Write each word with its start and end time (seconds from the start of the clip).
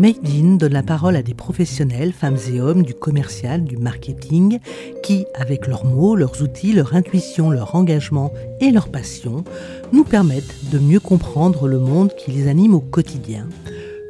Made 0.00 0.26
in 0.26 0.56
donne 0.56 0.72
la 0.72 0.82
parole 0.82 1.14
à 1.14 1.22
des 1.22 1.34
professionnels, 1.34 2.14
femmes 2.14 2.38
et 2.50 2.58
hommes, 2.58 2.84
du 2.84 2.94
commercial, 2.94 3.64
du 3.64 3.76
marketing, 3.76 4.58
qui, 5.02 5.26
avec 5.34 5.66
leurs 5.66 5.84
mots, 5.84 6.16
leurs 6.16 6.40
outils, 6.40 6.72
leur 6.72 6.94
intuition, 6.94 7.50
leur 7.50 7.74
engagement 7.74 8.32
et 8.62 8.70
leur 8.70 8.88
passion, 8.88 9.44
nous 9.92 10.04
permettent 10.04 10.70
de 10.72 10.78
mieux 10.78 11.00
comprendre 11.00 11.68
le 11.68 11.78
monde 11.78 12.14
qui 12.16 12.30
les 12.30 12.48
anime 12.48 12.74
au 12.74 12.80
quotidien. 12.80 13.46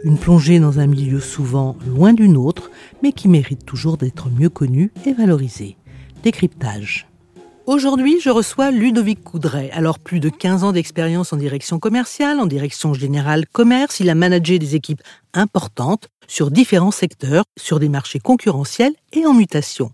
Une 0.05 0.17
plongée 0.17 0.61
dans 0.61 0.79
un 0.79 0.87
milieu 0.87 1.19
souvent 1.19 1.75
loin 1.89 2.13
d'une 2.13 2.37
autre, 2.37 2.71
mais 3.03 3.11
qui 3.11 3.27
mérite 3.27 3.67
toujours 3.67 3.97
d'être 3.97 4.31
mieux 4.31 4.49
connu 4.49 4.93
et 5.07 5.13
valorisé. 5.13 5.77
Décryptage. 6.23 7.10
Aujourd'hui, 7.71 8.19
je 8.21 8.31
reçois 8.31 8.73
Ludovic 8.73 9.23
Coudray. 9.23 9.71
Alors, 9.71 10.01
plus 10.01 10.19
de 10.19 10.29
15 10.29 10.65
ans 10.65 10.73
d'expérience 10.73 11.33
en 11.33 11.37
direction 11.37 11.79
commerciale, 11.79 12.41
en 12.41 12.47
direction 12.47 12.95
générale 12.95 13.47
commerce. 13.47 14.01
Il 14.01 14.11
a 14.11 14.17
managé 14.17 14.59
des 14.59 14.75
équipes 14.75 15.01
importantes 15.35 16.09
sur 16.27 16.51
différents 16.51 16.91
secteurs, 16.91 17.45
sur 17.57 17.79
des 17.79 17.89
marchés 17.89 18.19
concurrentiels 18.19 18.95
et 19.13 19.25
en 19.25 19.35
mutation. 19.35 19.93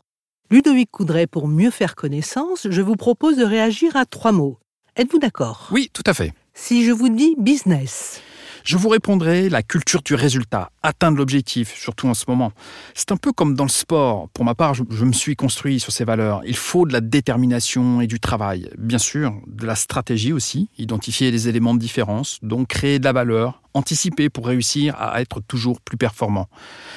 Ludovic 0.51 0.91
Coudray, 0.91 1.27
pour 1.27 1.49
mieux 1.49 1.71
faire 1.71 1.97
connaissance, 1.97 2.67
je 2.71 2.81
vous 2.81 2.97
propose 2.97 3.37
de 3.37 3.45
réagir 3.45 3.95
à 3.95 4.07
trois 4.07 4.33
mots. 4.33 4.59
Êtes-vous 4.97 5.19
d'accord? 5.19 5.69
Oui, 5.71 5.91
tout 5.93 6.05
à 6.07 6.15
fait. 6.15 6.33
Si 6.55 6.83
je 6.83 6.93
vous 6.93 7.11
dis 7.11 7.37
business, 7.39 8.23
Je 8.67 8.77
vous 8.77 8.89
répondrai 8.89 9.49
la 9.49 9.63
culture 9.63 10.03
du 10.03 10.17
résultat, 10.17 10.73
atteindre 10.83 11.19
l'objectif, 11.19 11.73
surtout 11.77 12.09
en 12.09 12.15
ce 12.15 12.25
moment. 12.27 12.51
C'est 12.95 13.13
un 13.13 13.17
peu 13.17 13.31
comme 13.31 13.55
dans 13.55 13.63
le 13.63 13.71
sport. 13.71 14.29
Pour 14.31 14.45
ma 14.45 14.57
part, 14.57 14.75
je, 14.75 14.83
je 14.91 15.05
me 15.05 15.13
suis 15.13 15.37
construit 15.37 15.79
sur 15.79 15.93
ces 15.93 16.05
valeurs. 16.05 16.41
Il 16.45 16.57
faut 16.57 16.85
de 16.85 16.93
la 16.93 17.01
détermination 17.01 18.01
et 18.01 18.09
du 18.09 18.19
travail. 18.19 18.69
Bien 18.77 18.99
sûr, 18.99 19.33
de 19.47 19.67
la 19.67 19.77
stratégie 19.77 20.33
aussi, 20.33 20.69
identifier 20.79 21.31
les 21.31 21.47
éléments 21.47 21.75
de 21.75 21.79
différence, 21.79 22.41
donc 22.43 22.67
créer 22.67 22.99
de 22.99 23.05
la 23.05 23.13
valeur, 23.13 23.63
anticiper 23.73 24.31
pour 24.31 24.49
réussir 24.49 24.97
à 24.99 25.21
être 25.21 25.41
toujours 25.41 25.81
plus 25.81 25.97
performant. 25.97 26.49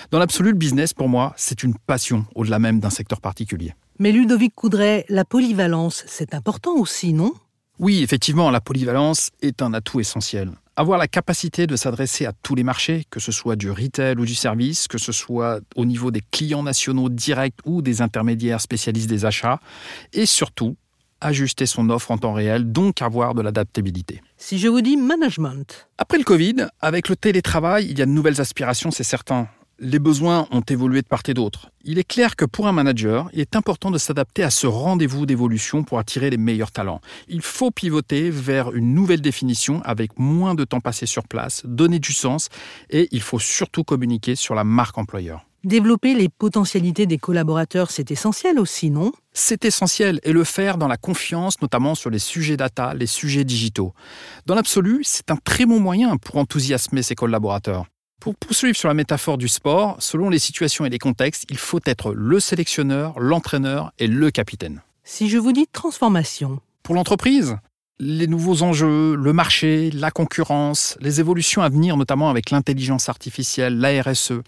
Dans 0.10 0.18
l'absolu, 0.18 0.50
le 0.50 0.58
business, 0.58 0.96
pour 0.96 1.08
moi, 1.08 1.36
c'est 1.38 1.62
une 1.62 1.76
passion, 1.76 2.26
au-delà 2.34 2.58
même 2.58 2.80
d'un 2.80 2.90
secteur 2.90 3.22
particulier. 3.22 3.76
mais 4.00 4.12
Ludovic 4.12 4.56
Coudray, 4.56 5.06
la 5.08 5.24
polyvalence, 5.24 6.04
c'est 6.08 6.34
important 6.34 6.74
aussi, 6.78 7.14
non? 7.14 7.32
Oui, 7.78 8.02
effectivement, 8.02 8.50
la 8.50 8.60
polyvalence 8.60 9.30
est 9.42 9.62
un 9.62 9.74
atout 9.74 10.00
essentiel. 10.00 10.52
Avoir 10.80 10.98
la 10.98 11.10
capacité 11.10 11.68
de 11.68 11.76
s'adresser 11.76 12.26
à 12.26 12.32
tous 12.32 12.56
les 12.56 12.64
marchés, 12.64 13.04
que 13.10 13.20
ce 13.20 13.34
soit 13.34 13.58
du 13.58 13.70
retail 13.70 14.16
ou 14.18 14.26
du 14.26 14.34
service, 14.34 14.88
que 14.88 14.98
ce 14.98 15.12
soit 15.12 15.60
au 15.76 15.84
niveau 15.84 16.10
des 16.10 16.22
clients 16.32 16.64
nationaux 16.64 17.10
directs 17.10 17.58
ou 17.66 17.82
des 17.82 18.02
intermédiaires 18.02 18.62
spécialistes 18.62 19.10
des 19.10 19.26
achats, 19.26 19.60
et 20.14 20.26
surtout 20.26 20.78
ajuster 21.20 21.66
son 21.66 21.90
offre 21.90 22.12
en 22.12 22.18
temps 22.18 22.32
réel, 22.32 22.72
donc 22.72 23.02
avoir 23.02 23.36
de 23.36 23.42
l'adaptabilité. 23.42 24.22
Si 24.38 24.58
je 24.58 24.70
vous 24.70 24.80
dis 24.80 24.96
management, 24.96 25.90
Après 25.98 26.18
le 26.18 26.24
Covid, 26.24 26.68
avec 26.80 27.10
le 27.10 27.18
télétravail, 27.18 27.88
il 27.90 28.00
y 28.00 28.02
a 28.02 28.06
de 28.06 28.12
nouvelles 28.12 28.40
aspirations, 28.40 28.90
c'est 28.90 29.04
certain. 29.04 29.50
Les 29.82 30.00
besoins 30.00 30.46
ont 30.52 30.60
évolué 30.60 31.02
de 31.02 31.08
part 31.08 31.22
et 31.28 31.34
d'autre. 31.34 31.72
Il 31.86 32.00
est 32.00 32.04
clair 32.04 32.36
que 32.36 32.44
pour 32.44 32.68
un 32.68 32.74
manager, 32.74 33.30
il 33.32 33.40
est 33.40 33.56
important 33.56 33.92
de 33.92 33.98
s'adapter 33.98 34.44
à 34.44 34.50
ce 34.50 34.68
rendez-vous 34.68 35.26
d'évolution 35.26 35.84
pour 35.84 36.00
attirer 36.00 36.30
les 36.30 36.38
meilleurs 36.38 36.72
talents. 36.72 37.00
Il 37.30 37.42
faut 37.42 37.72
pivoter 37.72 38.30
vers 38.30 38.74
une 38.74 38.94
nouvelle 38.94 39.22
définition 39.22 39.82
avec 39.86 40.20
moins 40.20 40.54
de 40.54 40.66
temps 40.66 40.82
passé 40.82 41.06
sur 41.06 41.28
place, 41.30 41.62
donner 41.66 42.00
du 42.00 42.12
sens 42.12 42.50
et 42.90 43.08
il 43.12 43.22
faut 43.22 43.40
surtout 43.40 43.86
communiquer 43.86 44.36
sur 44.36 44.54
la 44.54 44.66
marque 44.66 44.98
employeur. 44.98 45.46
développer 45.64 46.14
les 46.14 46.30
potentialités 46.30 47.06
des 47.06 47.18
collaborateurs, 47.18 47.92
c'est 47.92 48.12
essentiel 48.12 48.60
aussi, 48.60 48.90
non? 48.90 49.12
C'est 49.34 49.66
essentiel 49.66 50.20
et 50.24 50.32
le 50.32 50.44
faire 50.44 50.78
dans 50.78 50.88
la 50.88 50.98
confiance, 50.98 51.62
notamment 51.62 51.96
sur 51.96 52.10
les 52.10 52.20
sujets 52.20 52.58
data, 52.58 52.94
les 52.94 53.08
sujets 53.08 53.44
digitaux. 53.44 53.94
Dans 54.46 54.56
l'absolu, 54.56 55.02
c'est 55.04 55.32
un 55.32 55.38
très 55.38 55.66
bon 55.66 55.80
moyen 55.80 56.18
pour 56.18 56.38
enthousiasmer 56.38 57.04
ses 57.04 57.16
collaborateurs. 57.16 57.86
Pour 58.20 58.36
poursuivre 58.36 58.76
sur 58.76 58.90
la 58.90 58.94
métaphore 58.94 59.38
du 59.38 59.48
sport, 59.48 59.96
selon 60.00 60.30
les 60.30 60.40
situations 60.40 60.86
et 60.86 60.90
les 60.90 61.00
contextes, 61.00 61.46
il 61.50 61.58
faut 61.58 61.80
être 61.86 62.14
le 62.14 62.42
sélectionneur, 62.42 63.18
l'entraîneur 63.18 63.94
et 63.98 64.08
le 64.08 64.30
capitaine. 64.30 64.82
Si 65.06 65.30
je 65.30 65.38
vous 65.38 65.54
dis 65.54 65.68
transformation, 65.72 66.60
Pour 66.84 66.96
l'entreprise, 66.96 67.56
les 67.98 68.28
nouveaux 68.28 68.62
enjeux, 68.62 69.16
le 69.16 69.32
marché, 69.32 69.90
la 69.92 70.12
concurrence, 70.12 70.98
les 71.00 71.22
évolutions 71.22 71.62
à 71.62 71.70
venir, 71.70 71.96
notamment 71.96 72.30
avec 72.30 72.52
l'intelligence 72.52 73.08
artificielle, 73.08 73.80
la 73.80 74.02
RSE. 74.02 74.42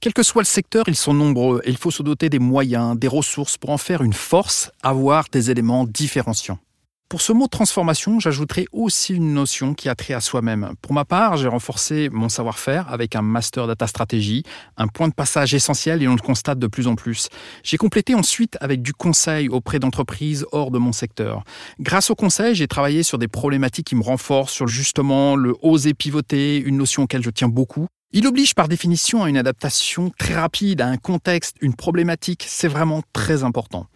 Quel 0.00 0.12
que 0.12 0.22
soit 0.22 0.42
le 0.42 0.46
secteur, 0.46 0.84
ils 0.86 0.94
sont 0.94 1.14
nombreux 1.14 1.62
et 1.64 1.70
il 1.70 1.78
faut 1.78 1.90
se 1.90 2.02
doter 2.02 2.28
des 2.28 2.38
moyens, 2.38 2.98
des 2.98 3.08
ressources 3.08 3.56
pour 3.56 3.70
en 3.70 3.78
faire 3.78 4.02
une 4.02 4.12
force, 4.12 4.70
avoir 4.82 5.24
des 5.32 5.50
éléments 5.50 5.86
différenciants. 5.86 6.58
Pour 7.08 7.20
ce 7.20 7.32
mot 7.32 7.46
transformation, 7.46 8.18
j'ajouterai 8.18 8.66
aussi 8.72 9.14
une 9.14 9.32
notion 9.32 9.74
qui 9.74 9.88
a 9.88 9.94
trait 9.94 10.12
à 10.12 10.20
soi-même. 10.20 10.72
Pour 10.82 10.92
ma 10.92 11.04
part, 11.04 11.36
j'ai 11.36 11.46
renforcé 11.46 12.08
mon 12.10 12.28
savoir-faire 12.28 12.92
avec 12.92 13.14
un 13.14 13.22
master 13.22 13.68
data 13.68 13.86
stratégie, 13.86 14.42
un 14.76 14.88
point 14.88 15.06
de 15.06 15.14
passage 15.14 15.54
essentiel 15.54 16.02
et 16.02 16.08
on 16.08 16.16
le 16.16 16.20
constate 16.20 16.58
de 16.58 16.66
plus 16.66 16.88
en 16.88 16.96
plus. 16.96 17.28
J'ai 17.62 17.76
complété 17.76 18.16
ensuite 18.16 18.56
avec 18.60 18.82
du 18.82 18.92
conseil 18.92 19.48
auprès 19.48 19.78
d'entreprises 19.78 20.46
hors 20.50 20.72
de 20.72 20.78
mon 20.78 20.90
secteur. 20.90 21.44
Grâce 21.78 22.10
au 22.10 22.16
conseil, 22.16 22.56
j'ai 22.56 22.66
travaillé 22.66 23.04
sur 23.04 23.18
des 23.18 23.28
problématiques 23.28 23.86
qui 23.86 23.94
me 23.94 24.02
renforcent 24.02 24.52
sur 24.52 24.66
justement 24.66 25.36
le 25.36 25.54
oser 25.62 25.94
pivoter, 25.94 26.58
une 26.58 26.76
notion 26.76 27.04
auquel 27.04 27.22
je 27.22 27.30
tiens 27.30 27.48
beaucoup. 27.48 27.86
Il 28.12 28.26
oblige 28.26 28.54
par 28.54 28.66
définition 28.66 29.22
à 29.22 29.28
une 29.28 29.36
adaptation 29.36 30.10
très 30.18 30.34
rapide 30.34 30.80
à 30.80 30.88
un 30.88 30.96
contexte, 30.96 31.56
une 31.60 31.74
problématique, 31.74 32.44
c'est 32.48 32.66
vraiment 32.66 33.02
très 33.12 33.44
important. 33.44 33.86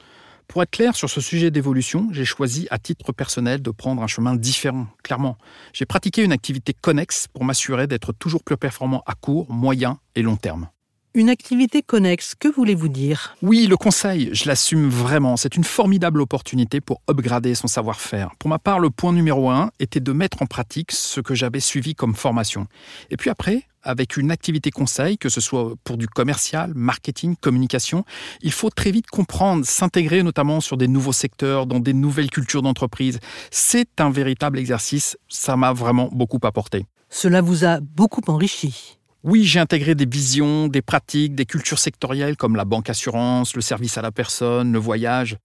Pour 0.51 0.65
être 0.65 0.73
clair 0.73 0.97
sur 0.97 1.09
ce 1.09 1.21
sujet 1.21 1.53
d'évolution, 1.53 2.09
j'ai 2.11 2.25
choisi 2.25 2.67
à 2.73 2.79
titre 2.81 3.13
personnel 3.13 3.63
de 3.63 3.71
prendre 3.71 4.03
un 4.03 4.09
chemin 4.09 4.35
différent, 4.35 4.89
clairement. 5.05 5.39
J'ai 5.73 5.87
pratiqué 5.87 6.25
une 6.25 6.33
activité 6.33 6.75
connexe 6.75 7.29
pour 7.29 7.45
m'assurer 7.45 7.87
d'être 7.87 8.13
toujours 8.13 8.43
plus 8.43 8.57
performant 8.57 9.05
à 9.07 9.15
court, 9.15 9.49
moyen 9.49 10.01
et 10.17 10.23
long 10.23 10.35
terme. 10.35 10.69
Une 11.15 11.29
activité 11.29 11.83
connexe, 11.83 12.35
que 12.35 12.49
voulez-vous 12.49 12.89
dire? 12.89 13.37
Oui, 13.43 13.67
le 13.67 13.77
conseil, 13.77 14.31
je 14.33 14.47
l'assume 14.47 14.89
vraiment. 14.89 15.37
C'est 15.37 15.57
une 15.57 15.65
formidable 15.65 16.21
opportunité 16.21 16.81
pour 16.81 17.03
upgrader 17.09 17.55
son 17.55 17.67
savoir-faire. 17.67 18.31
Pour 18.39 18.49
ma 18.49 18.59
part, 18.59 18.79
le 18.79 18.91
point 18.91 19.13
numéro 19.13 19.51
un 19.51 19.71
était 19.81 20.01
de 20.01 20.13
mettre 20.13 20.43
en 20.43 20.47
pratique 20.47 20.93
ce 20.93 21.21
que 21.21 21.35
j'avais 21.35 21.61
suivi 21.61 21.95
comme 21.95 22.15
formation. 22.15 22.67
Et 23.11 23.17
puis 23.17 23.31
après, 23.31 23.65
avec 23.83 24.17
une 24.17 24.31
activité 24.31 24.71
conseil, 24.71 25.19
que 25.19 25.29
ce 25.29 25.41
soit 25.41 25.75
pour 25.85 25.97
du 25.97 26.07
commercial, 26.07 26.73
marketing, 26.75 27.35
communication, 27.41 28.05
il 28.43 28.53
faut 28.53 28.71
très 28.71 28.91
vite 28.91 29.07
comprendre, 29.09 29.65
s'intégrer 29.65 30.23
notamment 30.23 30.61
sur 30.61 30.77
des 30.77 30.89
nouveaux 30.89 31.13
secteurs, 31.13 31.67
dans 31.67 31.81
des 31.81 31.95
nouvelles 31.95 32.31
cultures 32.31 32.63
d'entreprise. 32.63 33.19
C'est 33.51 34.01
un 34.01 34.11
véritable 34.11 34.59
exercice, 34.59 35.17
ça 35.29 35.57
m'a 35.57 35.73
vraiment 35.73 36.09
beaucoup 36.13 36.41
apporté. 36.43 36.87
Cela 37.09 37.41
vous 37.41 37.65
a 37.65 37.81
beaucoup 37.81 38.23
enrichi. 38.29 39.00
Oui, 39.23 39.45
j'ai 39.45 39.61
intégré 39.61 39.95
des 39.95 40.07
visions, 40.07 40.69
des 40.69 40.81
pratiques, 40.81 41.35
des 41.35 41.45
cultures 41.45 41.79
sectorielles 41.79 42.39
comme 42.39 42.57
la 42.57 42.65
banque 42.65 42.89
assurance, 42.89 43.55
le 43.55 43.61
service 43.61 43.99
à 43.99 44.03
la 44.03 44.11
personne, 44.11 44.73
le 44.73 44.79
voyage. 44.79 45.37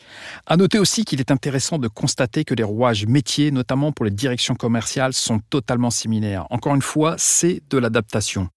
À 0.46 0.56
noter 0.56 0.80
aussi 0.80 1.04
qu'il 1.04 1.20
est 1.20 1.30
intéressant 1.30 1.78
de 1.78 1.90
constater 1.90 2.46
que 2.46 2.54
les 2.54 2.64
rouages 2.64 3.06
métiers, 3.06 3.52
notamment 3.52 3.92
pour 3.92 4.06
les 4.06 4.12
directions 4.12 4.56
commerciales, 4.56 5.12
sont 5.12 5.40
totalement 5.50 5.90
similaires. 5.90 6.48
Encore 6.52 6.74
une 6.74 6.82
fois, 6.82 7.16
c'est 7.18 7.62
de 7.70 7.78
l'adaptation. 7.78 8.50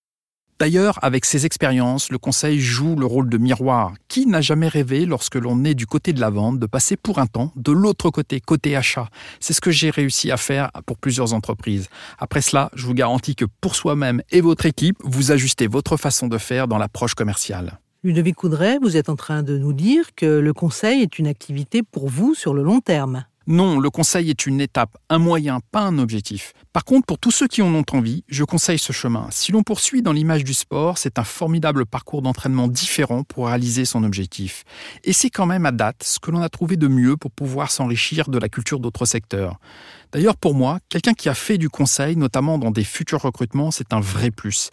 D'ailleurs, 0.60 0.98
avec 1.02 1.24
ces 1.24 1.46
expériences, 1.46 2.10
le 2.10 2.18
conseil 2.18 2.58
joue 2.58 2.96
le 2.96 3.06
rôle 3.06 3.28
de 3.28 3.38
miroir. 3.38 3.92
Qui 4.08 4.26
n'a 4.26 4.40
jamais 4.40 4.66
rêvé, 4.66 5.06
lorsque 5.06 5.36
l'on 5.36 5.62
est 5.62 5.74
du 5.74 5.86
côté 5.86 6.12
de 6.12 6.20
la 6.20 6.30
vente, 6.30 6.58
de 6.58 6.66
passer 6.66 6.96
pour 6.96 7.20
un 7.20 7.26
temps 7.26 7.52
de 7.54 7.70
l'autre 7.70 8.10
côté, 8.10 8.40
côté 8.40 8.74
achat 8.74 9.08
C'est 9.38 9.52
ce 9.52 9.60
que 9.60 9.70
j'ai 9.70 9.90
réussi 9.90 10.32
à 10.32 10.36
faire 10.36 10.72
pour 10.84 10.98
plusieurs 10.98 11.32
entreprises. 11.32 11.88
Après 12.18 12.40
cela, 12.40 12.70
je 12.74 12.86
vous 12.86 12.94
garantis 12.94 13.36
que 13.36 13.44
pour 13.60 13.76
soi-même 13.76 14.20
et 14.32 14.40
votre 14.40 14.66
équipe, 14.66 14.96
vous 15.04 15.30
ajustez 15.30 15.68
votre 15.68 15.96
façon 15.96 16.26
de 16.26 16.38
faire 16.38 16.66
dans 16.66 16.78
l'approche 16.78 17.14
commerciale. 17.14 17.78
Ludovic 18.02 18.34
Coudray, 18.34 18.78
vous 18.82 18.96
êtes 18.96 19.10
en 19.10 19.16
train 19.16 19.44
de 19.44 19.58
nous 19.58 19.72
dire 19.72 20.12
que 20.16 20.26
le 20.26 20.52
conseil 20.52 21.02
est 21.02 21.20
une 21.20 21.28
activité 21.28 21.84
pour 21.84 22.08
vous 22.08 22.34
sur 22.34 22.52
le 22.52 22.64
long 22.64 22.80
terme. 22.80 23.26
Non, 23.50 23.80
le 23.80 23.88
conseil 23.88 24.28
est 24.28 24.44
une 24.44 24.60
étape, 24.60 24.98
un 25.08 25.16
moyen, 25.16 25.60
pas 25.72 25.80
un 25.80 25.96
objectif. 25.96 26.52
Par 26.74 26.84
contre, 26.84 27.06
pour 27.06 27.18
tous 27.18 27.30
ceux 27.30 27.48
qui 27.48 27.62
en 27.62 27.74
ont 27.74 27.84
envie, 27.92 28.22
je 28.28 28.44
conseille 28.44 28.78
ce 28.78 28.92
chemin. 28.92 29.26
Si 29.30 29.52
l'on 29.52 29.62
poursuit 29.62 30.02
dans 30.02 30.12
l'image 30.12 30.44
du 30.44 30.52
sport, 30.52 30.98
c'est 30.98 31.18
un 31.18 31.24
formidable 31.24 31.86
parcours 31.86 32.20
d'entraînement 32.20 32.68
différent 32.68 33.22
pour 33.24 33.46
réaliser 33.46 33.86
son 33.86 34.04
objectif. 34.04 34.64
Et 35.02 35.14
c'est 35.14 35.30
quand 35.30 35.46
même 35.46 35.64
à 35.64 35.72
date 35.72 36.02
ce 36.02 36.18
que 36.18 36.30
l'on 36.30 36.42
a 36.42 36.50
trouvé 36.50 36.76
de 36.76 36.88
mieux 36.88 37.16
pour 37.16 37.30
pouvoir 37.30 37.70
s'enrichir 37.70 38.28
de 38.28 38.36
la 38.36 38.50
culture 38.50 38.80
d'autres 38.80 39.06
secteurs. 39.06 39.58
D'ailleurs, 40.12 40.36
pour 40.36 40.54
moi, 40.54 40.78
quelqu'un 40.90 41.14
qui 41.14 41.30
a 41.30 41.34
fait 41.34 41.56
du 41.56 41.70
conseil, 41.70 42.16
notamment 42.16 42.58
dans 42.58 42.70
des 42.70 42.84
futurs 42.84 43.22
recrutements, 43.22 43.70
c'est 43.70 43.94
un 43.94 44.00
vrai 44.00 44.30
plus. 44.30 44.68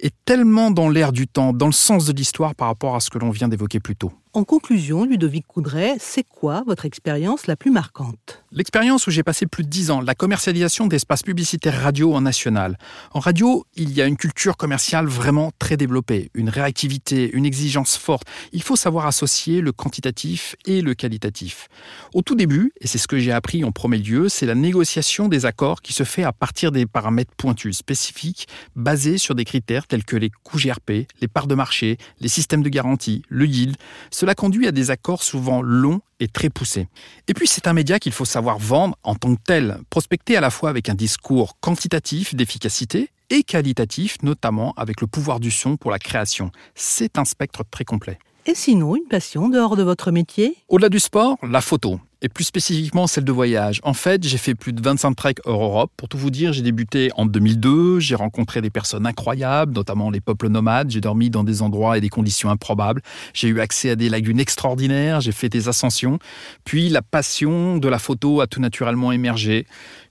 Et 0.00 0.10
tellement 0.24 0.72
dans 0.72 0.88
l'air 0.88 1.12
du 1.12 1.28
temps, 1.28 1.52
dans 1.52 1.66
le 1.66 1.72
sens 1.72 2.06
de 2.06 2.12
l'histoire 2.12 2.56
par 2.56 2.66
rapport 2.66 2.96
à 2.96 3.00
ce 3.00 3.08
que 3.08 3.18
l'on 3.18 3.30
vient 3.30 3.46
d'évoquer 3.46 3.78
plus 3.78 3.94
tôt. 3.94 4.12
En 4.36 4.44
conclusion, 4.44 5.06
Ludovic 5.06 5.46
Coudray, 5.46 5.96
c'est 5.98 6.22
quoi 6.22 6.62
votre 6.66 6.84
expérience 6.84 7.46
la 7.46 7.56
plus 7.56 7.70
marquante? 7.70 8.42
L'expérience 8.52 9.06
où 9.06 9.10
j'ai 9.10 9.22
passé 9.22 9.46
plus 9.46 9.64
de 9.64 9.68
dix 9.70 9.90
ans, 9.90 10.02
la 10.02 10.14
commercialisation 10.14 10.86
d'espaces 10.86 11.22
publicitaires 11.22 11.80
radio 11.82 12.14
en 12.14 12.20
national. 12.20 12.76
En 13.12 13.20
radio, 13.20 13.64
il 13.76 13.94
y 13.94 14.02
a 14.02 14.06
une 14.06 14.18
culture 14.18 14.58
commerciale 14.58 15.06
vraiment 15.06 15.52
très 15.58 15.78
développée, 15.78 16.30
une 16.34 16.50
réactivité, 16.50 17.30
une 17.32 17.46
exigence 17.46 17.96
forte. 17.96 18.28
Il 18.52 18.62
faut 18.62 18.76
savoir 18.76 19.06
associer 19.06 19.62
le 19.62 19.72
quantitatif 19.72 20.54
et 20.66 20.82
le 20.82 20.92
qualitatif. 20.92 21.68
Au 22.12 22.20
tout 22.20 22.34
début, 22.34 22.72
et 22.82 22.86
c'est 22.86 22.98
ce 22.98 23.08
que 23.08 23.18
j'ai 23.18 23.32
appris 23.32 23.64
en 23.64 23.72
premier 23.72 23.96
lieu, 23.96 24.28
c'est 24.28 24.44
la 24.44 24.54
négociation 24.54 25.28
des 25.28 25.46
accords 25.46 25.80
qui 25.80 25.94
se 25.94 26.04
fait 26.04 26.24
à 26.24 26.32
partir 26.32 26.72
des 26.72 26.84
paramètres 26.84 27.32
pointus, 27.38 27.78
spécifiques, 27.78 28.48
basés 28.74 29.16
sur 29.16 29.34
des 29.34 29.46
critères 29.46 29.86
tels 29.86 30.04
que 30.04 30.16
les 30.16 30.28
coûts 30.28 30.58
GRP, 30.58 31.08
les 31.22 31.28
parts 31.28 31.46
de 31.46 31.54
marché, 31.54 31.96
les 32.20 32.28
systèmes 32.28 32.62
de 32.62 32.68
garantie, 32.68 33.22
le 33.30 33.46
yield. 33.46 33.76
Cela 34.26 34.34
conduit 34.34 34.66
à 34.66 34.72
des 34.72 34.90
accords 34.90 35.22
souvent 35.22 35.62
longs 35.62 36.00
et 36.18 36.26
très 36.26 36.50
poussés. 36.50 36.88
Et 37.28 37.32
puis 37.32 37.46
c'est 37.46 37.68
un 37.68 37.72
média 37.72 38.00
qu'il 38.00 38.10
faut 38.10 38.24
savoir 38.24 38.58
vendre 38.58 38.98
en 39.04 39.14
tant 39.14 39.32
que 39.36 39.40
tel, 39.40 39.78
prospecter 39.88 40.36
à 40.36 40.40
la 40.40 40.50
fois 40.50 40.68
avec 40.68 40.88
un 40.88 40.96
discours 40.96 41.60
quantitatif 41.60 42.34
d'efficacité 42.34 43.10
et 43.30 43.44
qualitatif, 43.44 44.16
notamment 44.24 44.74
avec 44.76 45.00
le 45.00 45.06
pouvoir 45.06 45.38
du 45.38 45.52
son 45.52 45.76
pour 45.76 45.92
la 45.92 46.00
création. 46.00 46.50
C'est 46.74 47.18
un 47.18 47.24
spectre 47.24 47.62
très 47.70 47.84
complet. 47.84 48.18
Et 48.46 48.56
sinon, 48.56 48.96
une 48.96 49.06
passion 49.08 49.48
dehors 49.48 49.76
de 49.76 49.84
votre 49.84 50.10
métier? 50.10 50.56
Au-delà 50.68 50.88
du 50.88 50.98
sport, 50.98 51.38
la 51.48 51.60
photo. 51.60 52.00
Et 52.22 52.30
plus 52.30 52.44
spécifiquement 52.44 53.06
celle 53.06 53.24
de 53.24 53.32
voyage. 53.32 53.80
En 53.82 53.92
fait, 53.92 54.26
j'ai 54.26 54.38
fait 54.38 54.54
plus 54.54 54.72
de 54.72 54.80
25 54.80 55.14
treks 55.14 55.38
hors 55.44 55.62
Europe. 55.62 55.92
Pour 55.98 56.08
tout 56.08 56.16
vous 56.16 56.30
dire, 56.30 56.54
j'ai 56.54 56.62
débuté 56.62 57.10
en 57.16 57.26
2002. 57.26 58.00
J'ai 58.00 58.14
rencontré 58.14 58.62
des 58.62 58.70
personnes 58.70 59.06
incroyables, 59.06 59.74
notamment 59.74 60.10
les 60.10 60.22
peuples 60.22 60.48
nomades. 60.48 60.90
J'ai 60.90 61.02
dormi 61.02 61.28
dans 61.28 61.44
des 61.44 61.60
endroits 61.60 61.98
et 61.98 62.00
des 62.00 62.08
conditions 62.08 62.48
improbables. 62.48 63.02
J'ai 63.34 63.48
eu 63.48 63.60
accès 63.60 63.90
à 63.90 63.96
des 63.96 64.08
lagunes 64.08 64.40
extraordinaires. 64.40 65.20
J'ai 65.20 65.32
fait 65.32 65.50
des 65.50 65.68
ascensions. 65.68 66.18
Puis 66.64 66.88
la 66.88 67.02
passion 67.02 67.76
de 67.76 67.88
la 67.88 67.98
photo 67.98 68.40
a 68.40 68.46
tout 68.46 68.60
naturellement 68.60 69.12
émergé. 69.12 69.66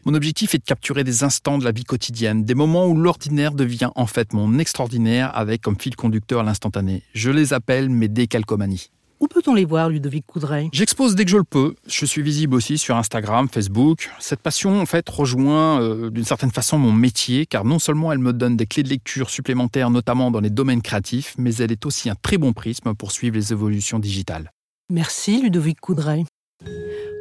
Mon 0.05 0.13
objectif 0.13 0.53
est 0.53 0.59
de 0.59 0.63
capturer 0.63 1.03
des 1.03 1.23
instants 1.23 1.57
de 1.57 1.65
la 1.65 1.71
vie 1.71 1.85
quotidienne, 1.85 2.45
des 2.45 2.53
moments 2.53 2.85
où 2.85 2.95
l'ordinaire 2.95 3.53
devient 3.53 3.89
en 3.95 4.05
fait 4.05 4.33
mon 4.33 4.59
extraordinaire 4.59 5.35
avec 5.35 5.63
comme 5.63 5.79
fil 5.79 5.95
conducteur 5.95 6.43
l'instantané. 6.43 7.01
Je 7.15 7.31
les 7.31 7.53
appelle 7.53 7.89
mes 7.89 8.07
décalcomanies. 8.07 8.91
Où 9.19 9.27
peut-on 9.27 9.53
les 9.53 9.63
voir, 9.63 9.89
Ludovic 9.89 10.25
Coudray? 10.25 10.69
J'expose 10.73 11.15
dès 11.15 11.23
que 11.23 11.31
je 11.31 11.37
le 11.37 11.43
peux. 11.43 11.75
Je 11.87 12.05
suis 12.05 12.21
visible 12.21 12.53
aussi 12.53 12.77
sur 12.77 12.97
Instagram, 12.97 13.47
Facebook. 13.49 14.09
Cette 14.19 14.41
passion, 14.41 14.81
en 14.81 14.85
fait, 14.85 15.07
rejoint 15.07 15.81
euh, 15.81 16.09
d'une 16.09 16.25
certaine 16.25 16.51
façon 16.51 16.77
mon 16.77 16.91
métier, 16.91 17.45
car 17.45 17.63
non 17.63 17.79
seulement 17.79 18.11
elle 18.11 18.19
me 18.19 18.33
donne 18.33 18.57
des 18.57 18.65
clés 18.65 18.83
de 18.83 18.89
lecture 18.89 19.29
supplémentaires, 19.29 19.89
notamment 19.89 20.31
dans 20.31 20.41
les 20.41 20.49
domaines 20.49 20.81
créatifs, 20.81 21.35
mais 21.37 21.55
elle 21.55 21.71
est 21.71 21.85
aussi 21.85 22.09
un 22.09 22.15
très 22.15 22.37
bon 22.37 22.51
prisme 22.51 22.93
pour 22.93 23.11
suivre 23.11 23.35
les 23.35 23.53
évolutions 23.53 23.99
digitales. 23.99 24.51
Merci, 24.89 25.41
Ludovic 25.41 25.79
Coudray. 25.79 26.25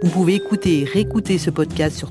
Vous 0.03 0.11
pouvez 0.11 0.35
écouter 0.35 0.81
et 0.81 0.85
réécouter 0.85 1.39
ce 1.39 1.51
podcast 1.51 1.97
sur 1.97 2.11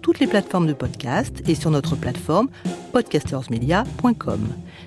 Toutes 0.00 0.20
les 0.20 0.26
plateformes 0.26 0.66
de 0.66 0.72
podcast 0.72 1.42
et 1.48 1.54
sur 1.54 1.70
notre 1.70 1.96
plateforme 1.96 2.48
podcastersmedia.com. 2.92 4.40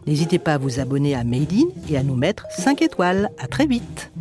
N'hésitez 0.08 0.40
pas 0.40 0.56
à 0.56 0.58
vous 0.58 0.80
abonner 0.80 1.16
à 1.16 1.24
Made 1.24 1.54
In 1.54 1.68
et 1.90 1.98
à 1.98 2.04
nous 2.04 2.16
mettre 2.16 2.46
5 2.52 2.82
étoiles. 2.82 3.30
À 3.38 3.48
très 3.48 3.66
vite. 3.66 4.12